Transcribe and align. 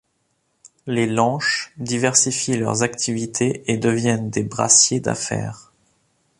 Les 0.87 1.05
Lenche 1.05 1.73
diversifient 1.77 2.57
leurs 2.57 2.81
activités 2.81 3.61
et 3.71 3.77
deviennent 3.77 4.31
des 4.31 4.41
brassiers 4.41 4.99
d'affaires. 4.99 5.71